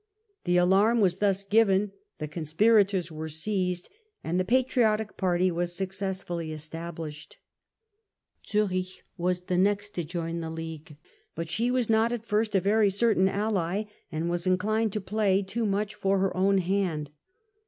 The 0.45 0.57
alarm 0.57 0.99
was 0.99 1.17
thus 1.17 1.43
given, 1.43 1.91
the 2.17 2.27
conspirators 2.27 3.11
were 3.11 3.29
seized 3.29 3.87
and 4.23 4.39
the 4.39 4.43
patriotic 4.43 5.15
party 5.15 5.51
was 5.51 5.75
successfully 5.75 6.51
established. 6.51 7.37
Zurich 8.43 9.03
was 9.15 9.41
the 9.43 9.59
next 9.59 9.91
to 9.91 10.03
join 10.03 10.39
the 10.39 10.49
League, 10.49 10.97
but 11.35 11.51
she 11.51 11.69
was 11.69 11.85
Zurich 11.85 11.97
and 11.97 12.01
not 12.01 12.11
at 12.13 12.25
first 12.25 12.55
a 12.55 12.59
very 12.59 12.89
certain 12.89 13.29
ally, 13.29 13.83
and 14.11 14.27
was 14.27 14.47
inclined 14.47 14.91
to 14.93 15.01
playgj'yj^ 15.01 15.45
too 15.45 15.67
much 15.67 15.93
for 15.93 16.17
her 16.17 16.35
own 16.35 16.57
hand. 16.57 17.11